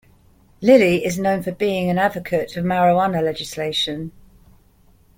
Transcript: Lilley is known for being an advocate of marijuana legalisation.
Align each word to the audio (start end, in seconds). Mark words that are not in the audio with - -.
Lilley 0.63 1.05
is 1.05 1.19
known 1.19 1.43
for 1.43 1.51
being 1.51 1.87
an 1.87 1.99
advocate 1.99 2.57
of 2.57 2.65
marijuana 2.65 3.21
legalisation. 3.21 4.09